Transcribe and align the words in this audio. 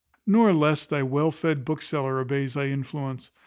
Nor 0.25 0.51
less 0.51 0.87
thy 0.87 1.03
well 1.03 1.29
fed 1.31 1.63
bookseller 1.63 2.17
obeys 2.19 2.55
thy 2.55 2.69
influence. 2.69 3.29